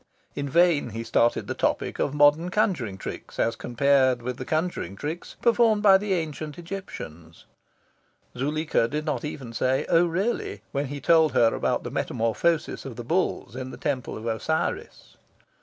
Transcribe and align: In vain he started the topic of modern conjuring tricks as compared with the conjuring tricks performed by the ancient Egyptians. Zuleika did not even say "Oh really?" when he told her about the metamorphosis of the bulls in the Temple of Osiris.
In 0.33 0.49
vain 0.49 0.89
he 0.89 1.03
started 1.03 1.45
the 1.45 1.53
topic 1.53 1.99
of 1.99 2.11
modern 2.11 2.49
conjuring 2.49 2.97
tricks 2.97 3.37
as 3.37 3.55
compared 3.55 4.23
with 4.23 4.37
the 4.37 4.45
conjuring 4.45 4.95
tricks 4.95 5.35
performed 5.43 5.83
by 5.83 5.99
the 5.99 6.13
ancient 6.13 6.57
Egyptians. 6.57 7.45
Zuleika 8.35 8.87
did 8.87 9.05
not 9.05 9.23
even 9.23 9.53
say 9.53 9.85
"Oh 9.89 10.07
really?" 10.07 10.63
when 10.71 10.87
he 10.87 10.99
told 10.99 11.33
her 11.33 11.53
about 11.53 11.83
the 11.83 11.91
metamorphosis 11.91 12.83
of 12.83 12.95
the 12.95 13.03
bulls 13.03 13.55
in 13.55 13.69
the 13.69 13.77
Temple 13.77 14.17
of 14.17 14.25
Osiris. 14.25 15.17